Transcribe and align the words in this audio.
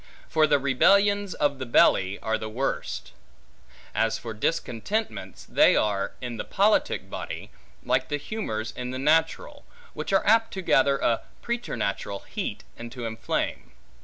For 0.27 0.47
the 0.47 0.57
rebellions 0.57 1.35
of 1.35 1.59
the 1.59 1.65
belly 1.67 2.17
are 2.23 2.39
the 2.39 2.49
worst. 2.49 3.11
As 3.93 4.17
for 4.17 4.33
discontentments, 4.33 5.45
they 5.45 5.75
are, 5.75 6.13
in 6.21 6.37
the 6.37 6.43
politic 6.43 7.07
body, 7.07 7.51
like 7.83 8.09
to 8.09 8.17
humors 8.17 8.71
in 8.71 8.89
the 8.89 8.97
natural, 8.97 9.63
which 9.93 10.11
are 10.11 10.25
apt 10.25 10.53
to 10.55 10.63
gather 10.63 10.97
a 10.97 11.21
preternatural 11.43 12.21
heat, 12.21 12.63
and 12.75 12.91
to 12.93 13.05
inflame. 13.05 13.73